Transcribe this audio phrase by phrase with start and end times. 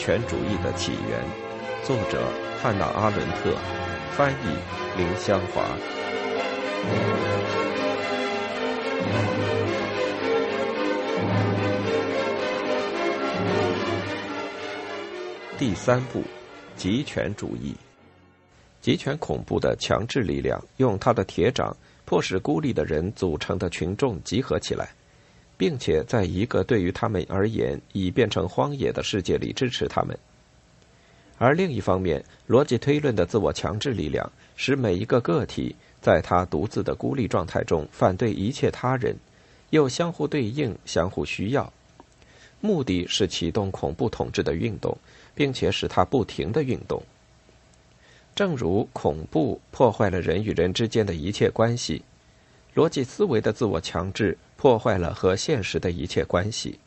[0.00, 1.22] 权主义的起源，
[1.84, 2.26] 作者
[2.58, 3.54] 汉娜·阿伦特，
[4.12, 4.46] 翻译
[4.96, 5.62] 林香华。
[15.58, 16.22] 第三部，
[16.76, 17.76] 极权主义。
[18.80, 21.76] 极权恐怖的强制力量，用他的铁掌
[22.06, 24.88] 迫使孤立的人组成的群众集合起来。
[25.60, 30.18] 并且在一个对于他们而言已变成荒野的世界里支持他们，
[31.36, 39.14] 而另一方面，逻辑推论的自我强制力量使每一个个体在他独自的孤立状态中反对一切他人，
[39.68, 41.70] 又相互对应、相互需要，
[42.62, 44.96] 目的是启动恐怖统治的运动，
[45.34, 47.02] 并且使它不停的运动。
[48.34, 52.00] 正如恐怖破坏了人与人之间的一切关系，
[52.74, 54.36] 逻辑思维的自我强制。
[54.60, 56.78] 破坏了和现实的一切关系。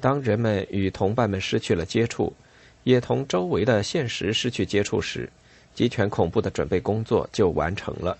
[0.00, 2.32] 当人们与同伴们失去了接触，
[2.82, 5.28] 也同周围的现实失去接触时，
[5.74, 8.16] 极权恐怖的准备工作就完成了。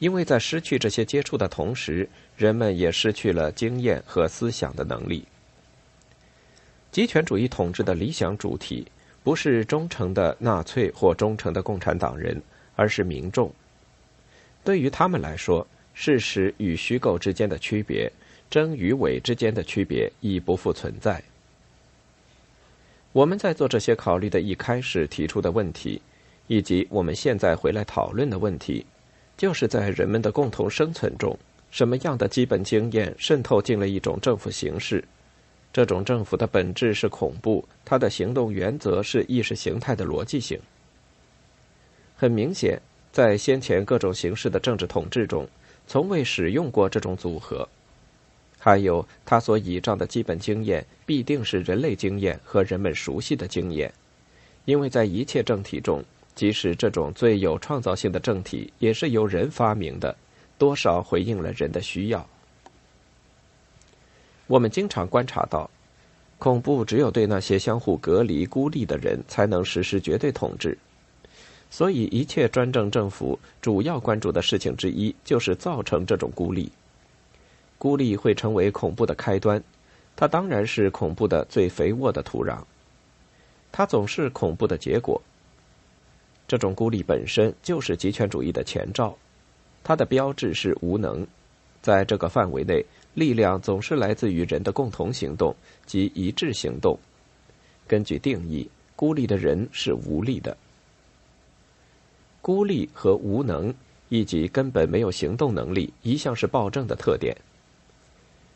[0.00, 5.24] 因为在失去这些接触的同时，人们也失去了经验和思想的能力。
[6.90, 8.88] 极权主义统治的理想主体
[9.22, 12.42] 不是忠诚的纳粹或忠诚的共产党人，
[12.74, 13.54] 而是民众。
[14.66, 15.64] 对于他们来说，
[15.94, 18.10] 事实与虚构之间的区别，
[18.50, 21.22] 真与伪之间的区别已不复存在。
[23.12, 26.02] 我们在做这些考虑的一开始提出的问题，
[26.48, 28.84] 以及我们现在回来讨论的问题，
[29.36, 31.38] 就是在人们的共同生存中，
[31.70, 35.04] 什么样的基本经验渗透进了一种政府形式？
[35.72, 40.58] 这种政府的本质是恐怖，它的行动原则是意识形态的逻辑性。
[42.16, 42.80] 很明显，
[43.12, 45.48] 在先前各种形式的政治统治中。
[45.88, 47.68] 从未使用过这种组合，
[48.58, 53.94] 还有他所倚仗的基本经验必定是人类经验和人们熟悉的经验，
[54.64, 56.02] 因为在一切政体中，
[56.34, 60.16] 即使这种最有创造性的政体也是由人发明的，
[60.58, 62.28] 多少回应了人的需要。
[64.48, 65.70] 我们经常观察到，
[66.36, 70.76] 恐怖只有对那些相互隔离、孤立的人才能实施绝对统治。
[71.76, 76.72] 所以，一切专政政府主要关注的事情之一，就是造成这种孤立。
[77.76, 79.62] 孤立会成为恐怖的开端，
[80.16, 82.62] 它当然是恐怖的最肥沃的土壤。
[83.72, 85.20] 它总是恐怖的结果。
[86.48, 89.14] 这种孤立本身就是极权主义的前兆，
[89.84, 91.26] 它的标志是无能。
[91.82, 92.82] 在这个范围内，
[93.12, 95.54] 力量总是来自于人的共同行动
[95.84, 96.98] 及一致行动。
[97.86, 98.66] 根据定义，
[98.96, 100.56] 孤立的人是无力的。
[102.46, 103.74] 孤立和无能，
[104.08, 107.36] 以及根本没有行动能力，一向是暴政的特点。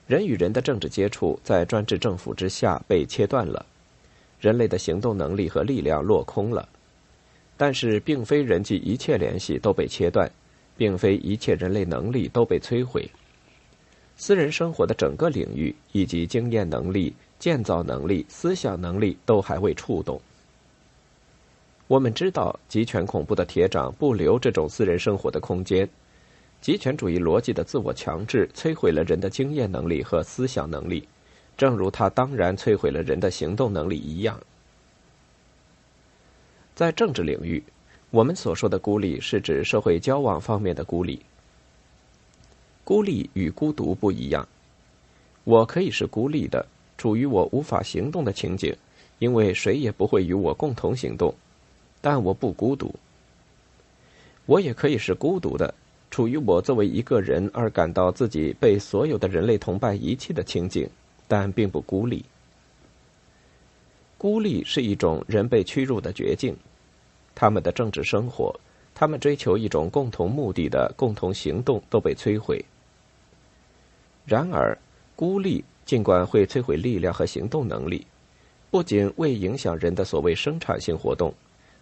[0.07, 3.67] 人与人的政治接触在专制政府之下被切断了，
[4.39, 6.69] 人类的行动能力和力量落空了。
[7.57, 10.31] 但是，并非人际一切联系都被切断，
[10.77, 13.11] 并非一切人类能力都被摧毁。
[14.15, 20.21] 私人生活的整个领域，以及经验能力、建造能力、思想能力，都还未触动。
[21.91, 25.89] 我们知道，极权恐怖的铁掌不留这种私人生活的空间。
[26.61, 31.09] 极权主义逻辑的自我强制摧毁了人的经验能力和思想能力，
[31.57, 34.41] 正如它当然摧毁了人的行动能力一样。
[36.77, 37.61] 在政治领域，
[38.11, 41.21] 我们所说的孤立是指社会交往方面的孤立。
[42.85, 44.47] 孤立与孤独不一样。
[45.43, 46.65] 我可以是孤立的，
[46.97, 48.73] 处于我无法行动的情景，
[49.19, 51.35] 因为谁也不会与我共同行动。
[52.01, 52.95] 但我不孤独，
[54.47, 55.75] 我也可以是孤独的，
[56.11, 60.89] 处于我作为一个人而感到自己被所有的人类同伴遗弃的情景，
[61.29, 62.25] 但并不孤立。
[64.17, 66.57] 孤立是一种人被屈辱的绝境，
[67.35, 68.59] 他们的政治生活，
[68.95, 72.63] 他们追求一种共同目的的共同行动都被摧毁。
[74.27, 74.77] 然而，
[75.17, 78.07] 孤立尽管会摧毁力量和行动能力，
[78.71, 81.33] 不仅未影响人的所谓生产性活动。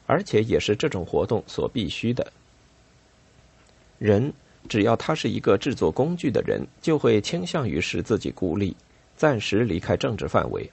[0.08, 2.32] 而且也是这种活动所必须的。
[3.98, 4.32] 人
[4.66, 8.74] 只要他是一个制作工具的人，就会倾向于使自己孤立，
[9.18, 10.68] 暂时离开政治范围。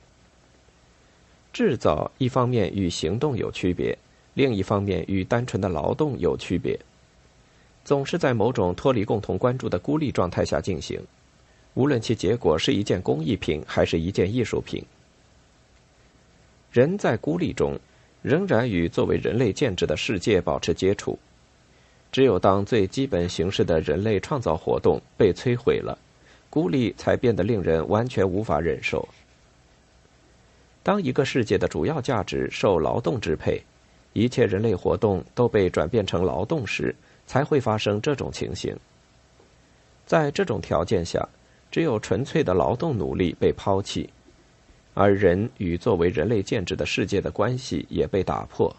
[1.51, 3.97] 制造一方面与行动有区别，
[4.35, 6.79] 另一方面与单纯的劳动有区别，
[7.83, 10.97] 总是在某种脱离共同关注的孤立状态下进行，
[11.73, 14.81] 无论其结果是一件工艺品还是一件艺术品。
[16.71, 17.77] 人在孤立中。
[18.25, 21.19] 仍然与作为人类建制的世界保持接触。
[22.11, 25.95] 只有当最基本形式的人类创造活动被摧毁了，
[26.49, 29.07] 孤立才变得令人完全无法忍受。
[30.81, 33.61] 当一个世界的主要价值受劳动支配，
[34.13, 36.95] 一切人类活动都被转变成劳动时，
[37.27, 38.75] 才会发生这种情形。
[40.07, 41.27] 在这种条件下，
[41.69, 44.09] 只有纯粹的劳动努力被抛弃，
[44.95, 48.75] 而人与作为人类建制的世界的关系也被打破。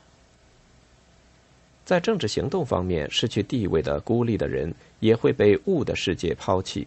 [1.84, 6.84] 在政治行动方面失去地位的孤立的人，也会被物的世界抛弃。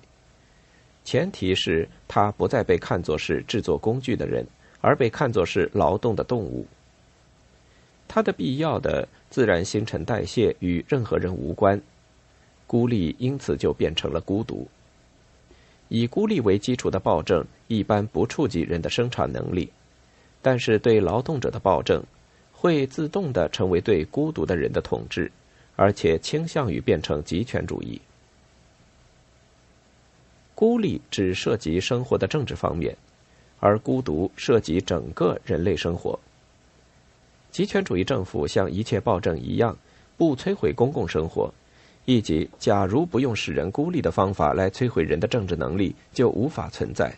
[1.06, 4.46] 前提是他不再被看作是制作工具的人，
[4.82, 6.68] 而被看作是劳动的动物。
[8.08, 11.80] 他的必要的自然新陈代谢与任何人无关，
[12.68, 14.68] 孤立因此就变成了孤独。
[15.90, 19.70] 以孤立为基础的暴政一般不触及人的生产能力，
[20.42, 22.04] 但是对劳动者的暴政
[22.54, 25.32] 会自动的成为对孤独的人的统治，
[25.76, 28.00] 而且倾向于变成极权主义。
[30.56, 32.96] 孤立只涉及生活的政治方面，
[33.60, 36.20] 而孤独涉及整个人类生活。
[37.50, 39.76] 极权主义政府像一切暴政一样，
[40.18, 41.52] 不摧毁公共生活，
[42.10, 47.14] 以及假如不用使人孤立的方法来摧毁人的政治能力，就无法存在。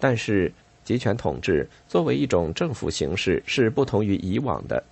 [0.00, 0.52] 但是，
[0.82, 4.82] 集权统治作为一种政府形式是不同于以往的，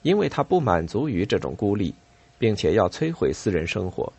[0.00, 1.94] 因为它不满足于这种孤立，
[2.38, 4.10] 并且要摧毁私人生活。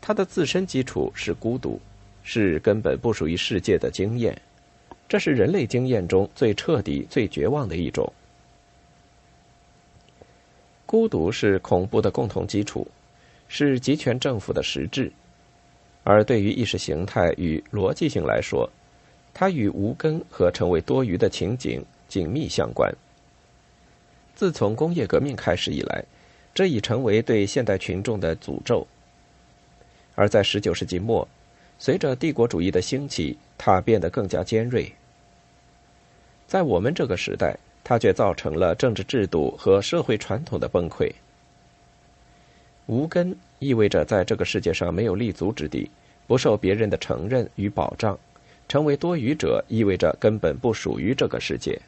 [0.00, 1.80] 它的自身基础是孤独，
[2.24, 4.36] 是根本不属于世界的经验，
[5.08, 8.12] 这是人类经验中最彻底、最绝望的一种。
[10.86, 12.86] 孤独是恐怖的共同基础，
[13.48, 15.10] 是集权政府的实质，
[16.02, 18.70] 而对于意识形态与逻辑性来说，
[19.32, 22.94] 它与无根和成为多余的情景紧密相关。
[24.34, 26.04] 自从工业革命开始以来，
[26.52, 28.86] 这已成为对现代群众的诅咒。
[30.14, 31.26] 而在十九世纪末，
[31.78, 34.92] 随着帝国主义的兴起，它变得更加尖锐。
[36.46, 41.12] 在我们这个时代，它却造成了政治制度和社会传统的崩溃。
[42.86, 45.88] 无根意味着在这个世界上没有立足之地，
[46.26, 48.18] 不受别人的承认与保障。
[48.66, 51.78] 成为多余者意味着根本不属于这个世界。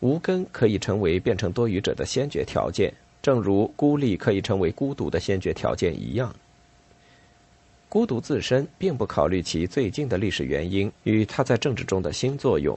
[0.00, 2.92] 无根可以成为变成多余者的先决条件，
[3.22, 6.34] 正如孤立可以成为孤独的先决条件一样。
[7.88, 12.76] 孤独自身并不考虑其最近的历史原因与它在政治中的新作用。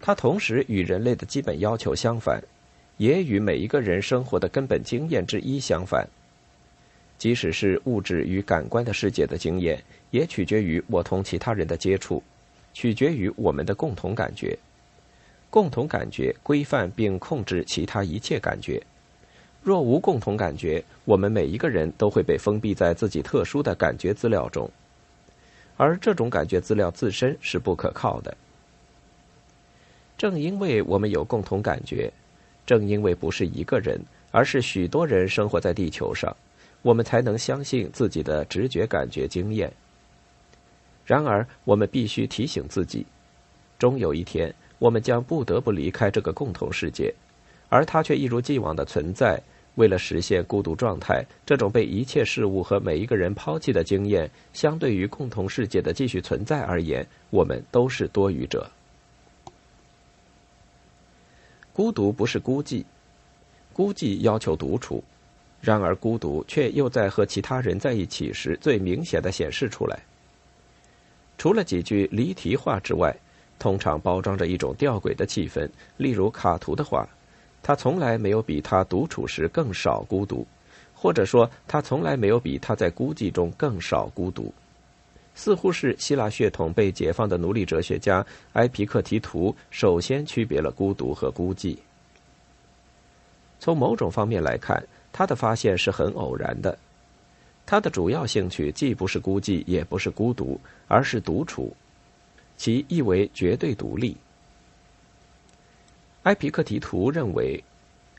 [0.00, 2.42] 它同时与人类的基本要求相反，
[2.96, 6.08] 也与每一个人生活的根本经验之一相反。
[7.18, 12.22] 即使是物质与感官的世界的经验，也取决于我同其他人的接触，
[12.72, 14.58] 取决于我们的共同感觉。
[15.50, 18.82] 共同感觉规范并控制其他一切感觉。
[19.62, 24.70] 若无共同感觉，我们每一个人都会被封闭在自己特殊的感觉资料中，
[25.76, 28.34] 而这种感觉资料自身是不可靠的。
[30.20, 32.12] 正因为我们有共同感觉，
[32.66, 33.98] 正因为不是一个人，
[34.30, 36.36] 而是许多人生活在地球上，
[36.82, 39.72] 我们才能相信自己的直觉感觉经验。
[41.06, 43.06] 然而，我们必须提醒自己，
[43.78, 47.10] 终有一天，我们将不得不离开这个共同世界。
[47.70, 49.40] 而它却一如既往的存在。
[49.76, 58.70] 为了实现孤独状态，这种被一切事物和每一个人抛弃的经验，相对于共同世界的继续存在而言，我们都是多余者。
[61.72, 62.84] 孤独不是孤寂，
[63.72, 65.02] 孤寂要求独处，
[65.60, 70.00] 然而孤独却又在和其他人在一起时最明显的显示出来。
[71.38, 73.16] 除了几句离题话之外，
[73.58, 77.08] 通常包装着一种吊诡的气氛，例如卡图的话。
[77.62, 80.46] 他从来没有比他独处时更少孤独，
[80.94, 84.50] 或者说，他从来没有比他在孤寂中更少孤独。
[85.42, 91.78] 似乎是希腊血统被解放的奴隶哲学家埃皮克提图首先区别了孤独和孤寂。
[93.58, 96.76] 从某种方面来看，他的发现是很偶然的。
[97.64, 101.74] 他的主要兴趣既不是孤寂，也不是孤独，而是独处，
[102.58, 104.14] 其意为绝对独立。
[106.24, 107.64] 埃皮克提图认为，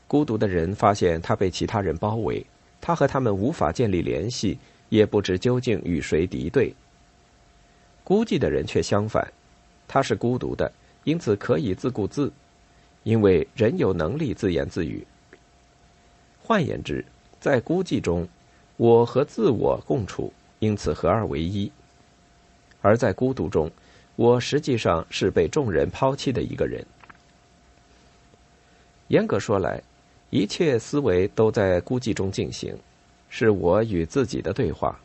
[0.08, 2.44] 孤独的人发现他被其他人包围，
[2.80, 6.74] 他和他们无法建立联系，也不知究竟与谁敌对。
[8.04, 9.26] 孤寂的人却相反，
[9.86, 10.70] 他是孤独的，
[11.04, 12.32] 因此可以自顾自，
[13.04, 15.06] 因为人有能力自言自语。
[16.42, 17.04] 换言之，
[17.40, 18.26] 在孤寂中，
[18.76, 21.70] 我和自我共处，因此合二为一；
[22.80, 23.70] 而在孤独中，
[24.16, 26.84] 我实际上是被众人抛弃的一个人。
[29.08, 29.80] 严格说来，
[30.30, 32.76] 一切思维都在孤寂中进行，
[33.28, 34.98] 是我与自己的对话。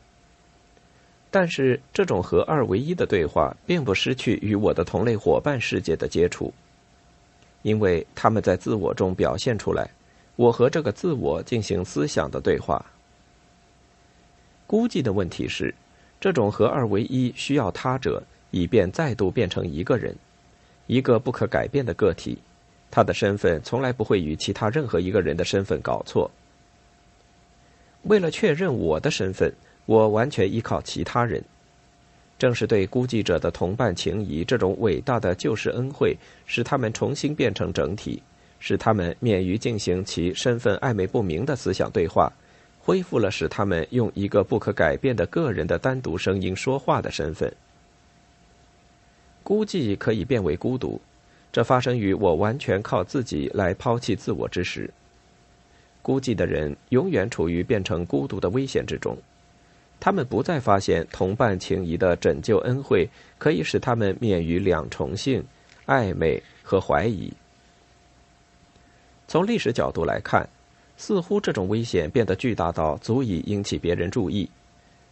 [1.39, 6.51] 但是，这种合二为一的对话并不失去与我的同类伙伴世界的接触，
[7.62, 9.88] 因为他们在自我中表现出来，
[10.36, 12.84] 我和这个自我进行思想的对话。
[14.65, 15.72] 估计的问题是，
[16.20, 20.15] 这种合二为一需要他者，以便再度变成一个人，
[20.88, 22.39] 一个不可改变的个体，
[22.89, 26.32] 他的身份从来不会与其他任何一个人的身份搞错。
[28.06, 29.53] 为了确认我的身份。
[29.88, 31.44] 我完全依靠其他人，
[32.38, 36.15] 正是对孤寂者的同伴情谊这种伟大的救世恩惠，
[36.46, 38.22] 使他们重新变成整体，
[38.60, 42.32] 使他们免于进行其身份暧昧不明的思想对话，
[42.79, 47.51] 恢复了使他们用一个不可改变的个人的单独声音说话的身份。
[49.41, 51.00] 孤寂可以变为孤独，
[51.53, 54.89] 这发生于我完全靠自己来抛弃自我之时。
[56.01, 59.17] 孤寂的人永远处于变成孤独的危险之中。
[60.00, 65.44] 他们不再发现同伴情谊的拯救恩惠可以使他们免于两重性、
[65.86, 67.32] 暧昧和怀疑。
[69.27, 70.48] 从历史角度来看，
[70.96, 74.50] 似乎这种危险变得巨大到足以引起别人注意，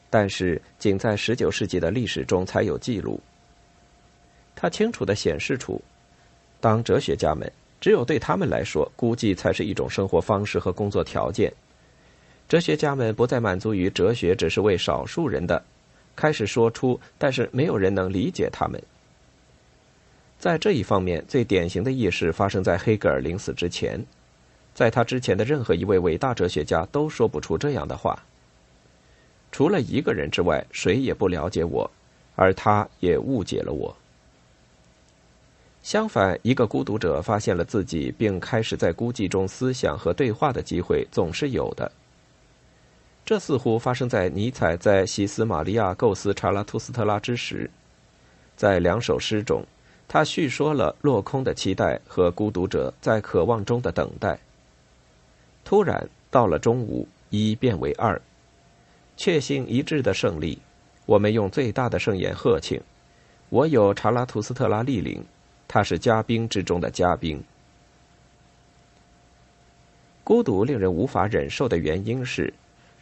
[0.10, 3.20] 但是仅在十九世纪的历史中才有记录。
[4.56, 5.82] 它清楚的显示出，
[6.62, 7.52] 当哲学家们
[7.82, 11.52] 只有对他们来说，估计才是一种生活方式和工作条件。
[12.48, 15.64] 哲学家们不再满足于哲学只是为少数人的，
[16.16, 18.82] 开始说出，但是没有人能理解他们。
[20.38, 24.06] 在这一方面，最典型的意识发生在黑格尔临死之前，
[24.76, 28.22] 在他之前的任何一位伟大哲学家都说不出这样的话。
[29.52, 31.90] 除了一个人之外，谁也不了解我，
[32.36, 33.96] 而他也误解了我。
[35.82, 41.92] 相反，一个孤独者发现了自己，并开始在孤寂中思想和对话的机会总是有的。
[43.26, 47.68] 这似乎发生在尼采在西斯玛利亚构思查拉图斯特拉之时，
[48.56, 49.66] 在两首诗中，
[50.08, 54.38] 他叙说了落空的期待和孤独者在渴望中的等待。
[55.64, 58.22] 突然到了中午，一变为二，
[59.18, 60.60] 确信一致的胜利。
[61.08, 62.80] 我们用最大的盛宴贺庆。
[63.50, 65.24] 我有查拉图斯特拉莅临，
[65.68, 67.44] 他是嘉宾之中的嘉宾。
[70.24, 72.54] 孤独令人无法忍受的原因是。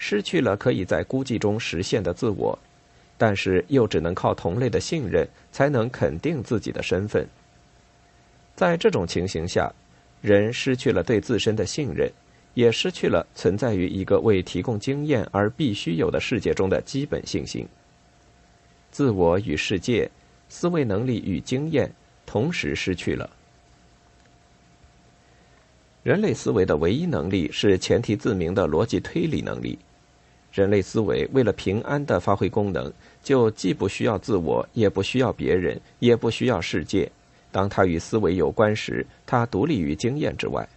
[0.05, 2.59] 失去了可以在孤寂中实现的自我，
[3.17, 7.25] 但是又只能靠同类的信任才能肯定自己的身份。
[8.53, 9.71] 在这种情形下，
[10.21, 12.11] 人失去了对自身的信任，
[12.53, 17.65] 也失去了存在于一个为提供经验而必须有的世界中的基本信心。
[18.91, 20.11] 自我与世界、
[20.49, 21.89] 思维能力与经验
[22.25, 23.29] 同时失去了。
[26.03, 29.79] 人类思维的唯一能力是前提自明的逻辑推理能力。
[30.53, 32.93] 人类思维为了平安的发挥功能，
[33.23, 37.11] 就既不需要自我，也不需要别人，也不需要世界。
[37.51, 40.67] 当它与思维有关时，它独立于经验之外。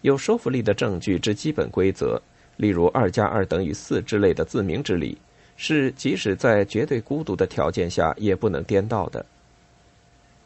[0.00, 2.18] 有说服力的证据之基本规则，
[2.56, 5.18] 例如二加二等于四之类的自明之理，
[5.58, 9.24] 是即使在绝对孤独的条件下也不能颠倒的。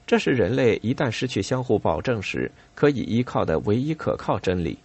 [0.06, 4.76] 这是人类一旦失去相互保证时可以依靠的唯一可靠真理，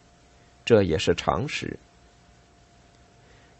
[0.63, 1.75] 这也是常识。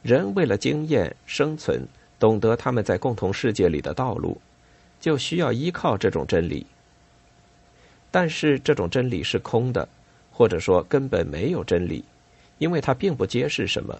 [0.05, 1.81] 人为了经验生存，
[2.19, 4.39] 懂得他们在共同世界里的道路，
[5.01, 6.63] 就需要依靠这种真理。
[8.11, 9.89] 但是这种真理是空的，
[10.31, 12.05] 或者说根本没有真理，
[12.59, 13.99] 因为它并不揭示什么。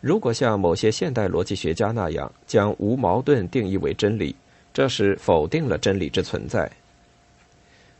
[0.00, 4.34] 如果像某些现代逻辑学家那样将无矛盾定义为真理，
[4.72, 6.72] 这是否定了真理之存在。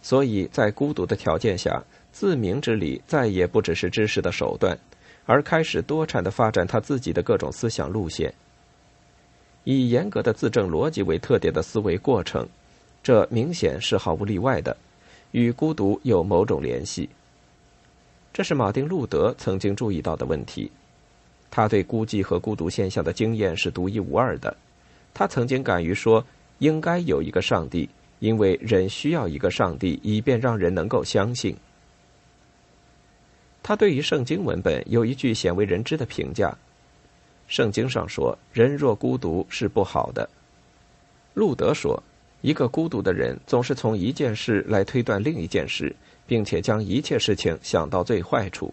[0.00, 4.78] 所以在孤独的条件下，自明之理再也不只是知识的手段。
[5.28, 8.32] 而开始多产的发展他自己的各种思想路线，
[9.64, 12.48] 以严格的自证逻辑为特点的思维过程，
[13.02, 14.74] 这明显是毫无例外的，
[15.32, 17.10] 与孤独有某种联系。
[18.32, 20.72] 这是马丁·路德曾经注意到的问题。
[21.50, 24.56] 他对孤寂和孤独现象的经验是独一无二的。
[25.12, 26.24] 他曾经敢于说，
[26.58, 27.86] 应该有一个上帝，
[28.20, 31.54] 因为人需要一个上帝，以便让人能够相信。
[33.68, 36.56] 他对于圣经文本有一句鲜为人知的评价：
[37.48, 40.26] 圣经上说，人若孤独是不好的。
[41.34, 42.02] 路德说，
[42.40, 45.94] 一个孤独的人总是从一件事来推断另一件事，
[46.26, 48.72] 并且将一切事情想到最坏处。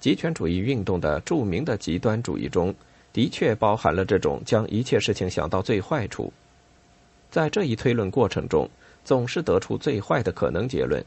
[0.00, 2.74] 极权主义运动的著名的极端主义中，
[3.12, 6.32] 的确包含了这种将一切事情想到最坏处。
[7.30, 8.68] 在这一推论过程中，
[9.04, 11.00] 总是得出最坏的可能结论。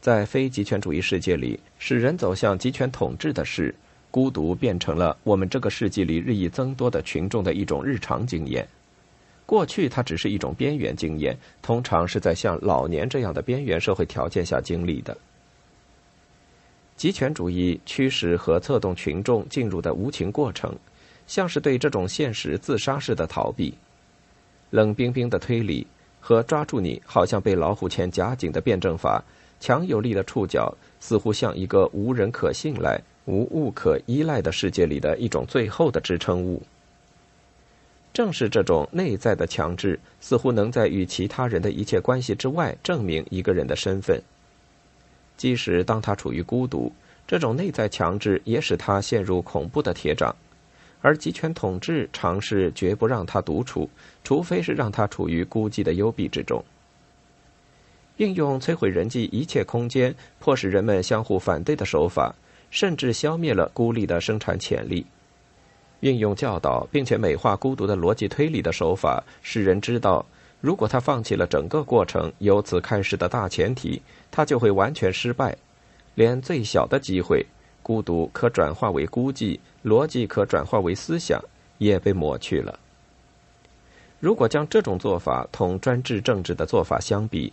[0.00, 3.74] 在非极权主义世界里，使人走向极权统治的事，
[4.10, 8.66] 孤独变成了我们这个世纪里日益增多的群众的一种日常经验。
[9.44, 15.16] 过去，它只是一种边缘经验，通常是在像老年这样的边缘社会条件下经历的。
[16.96, 20.74] 极权主义驱使和策动群众进入的无情过程，
[21.26, 23.74] 像是对这种现实自杀式的逃避。
[24.70, 25.86] 冷冰冰的推理
[26.20, 29.22] 和抓住你，好像被老虎钳夹紧的辩证法，
[29.60, 36.62] 强有力的触角，似乎像一个无人可信赖、无物可依赖的世界里的一种最后的支撑物。
[38.12, 44.20] 正是这种内在的强制，似乎能在与其他人的一切关系之外证明一个人的身份。
[45.36, 46.92] 即使当他处于孤独，
[47.26, 50.34] 这种内在强制也使他陷入恐怖的铁掌，
[51.00, 53.88] 而集权统治尝试绝不让他独处，
[54.24, 56.64] 除非是让他处于孤寂的幽闭之中。
[58.20, 62.34] 运用摧毁人际一切空间，迫使人们相互反对的手法，
[62.70, 65.06] 甚至消灭了孤立的生产潜力。
[66.00, 70.22] 运用教导并且美化孤独的逻辑推理的手法，使人知道，
[70.60, 75.56] 如果他放弃了整个过程由此开始的大前提，他就会完全失败。
[76.14, 77.46] 连最小的机会，
[77.82, 81.42] 孤独可转化为孤寂，逻辑可转化为思想，
[81.78, 82.78] 也被抹去了。
[84.18, 87.50] 如果将这种做法同专制政治的做法相比，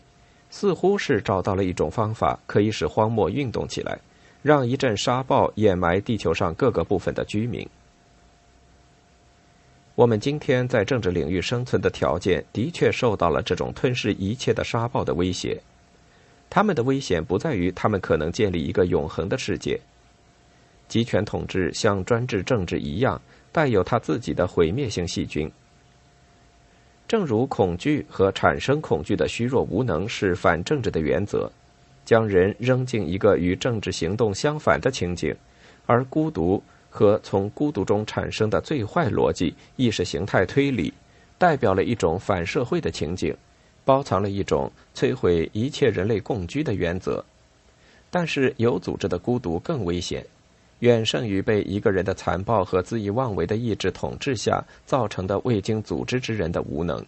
[0.49, 3.99] 似乎是找到了一种方法，可以使荒漠运动起来，
[4.41, 7.67] 让一阵沙暴掩埋地球上各个部分的居民。
[9.95, 15.59] 我们今天在政治领域生存的条件，的确受到了这种吞噬一切的沙暴的威胁。
[16.49, 19.79] 他们的危险不在于他们可能建立一个永恒的世界。
[20.87, 23.19] 集权统治像专制政治一样，
[23.51, 25.51] 带有它自己的毁灭性细菌。
[27.07, 31.51] 正如恐惧和产生恐惧的虚弱无能是反政治的原则，
[32.05, 35.35] 将人扔进一个与政治行动相反的情景，
[35.85, 36.61] 而孤独。
[36.89, 40.91] 和从孤独中产生的最坏逻辑意识形态推理，
[41.37, 43.35] 代表了一种反社会的情景，
[43.85, 47.23] 包藏了一种摧毁一切人类共居的原则。
[48.09, 50.25] 但是有组织的孤独更危险，
[50.79, 57.03] 远胜于被一个人的残暴和恣意妄为的意志统治下造成的未经组织之人的无能。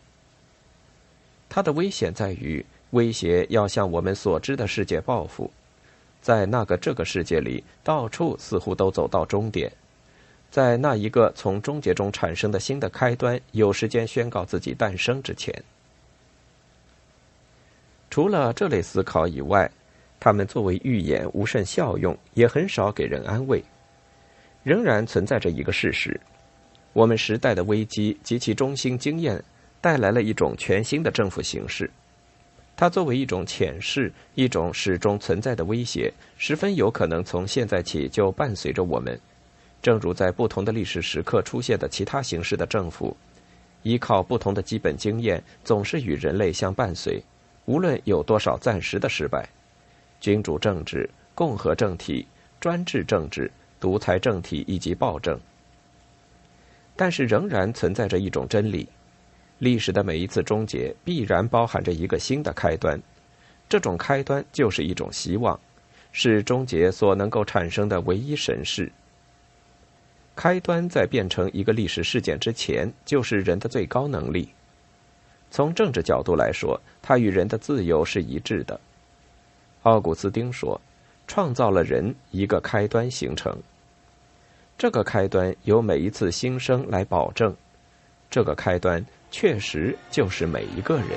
[1.47, 5.49] 它的危险在于威胁要向我们所知的世界报复。
[6.21, 9.71] 在那个这个世界里，到处似乎都走到终点。
[10.51, 15.53] 在那一个从终结中产生的新的开端有时间宣告自己诞生之前，
[18.10, 19.69] 除了这类思考以外，
[20.19, 23.63] 他们作为预言无甚效用，也很少给人安慰。
[24.63, 26.19] 仍然存在着一个事实：
[26.91, 29.41] 我们时代的危机及其中心经验
[29.79, 31.89] 带来了一种全新的政府形式。
[32.75, 39.19] 它作为一种潜势，一种始终存在的威胁，十分有可能从现在起就伴随着我们。
[39.82, 43.15] 正如在不同的历史时刻出现的其他形式的政府，
[43.84, 47.23] 依靠不同的基本经验，总是与人类相伴随，
[47.65, 49.47] 无论有多少暂时的失败。
[50.19, 52.25] 君主政治、共和政体、
[52.60, 55.39] 专制政治、独裁政体以及暴政，
[56.95, 58.88] 但是仍然存在着一种真理。
[59.58, 63.01] 历史的每一次终结必然包含着一个新的开端，
[63.67, 65.60] 这种开端就是一种希望，
[66.12, 68.91] 是终结所能够产生的唯一神事。
[70.36, 74.47] 开端在变成一个历史事件之前，就是人的最高能力。
[75.51, 78.79] 从政治角度来说，它与人的自由是一致的。
[79.83, 80.79] 奥古斯丁说
[81.27, 83.57] ：“创造了人，一个开端形成。
[84.77, 87.55] 这个开端由每一次新生来保证。
[88.29, 91.07] 这个开端。”确实，就是每一个人。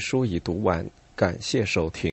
[0.00, 0.84] 书已读完，
[1.14, 2.10] 感谢收听。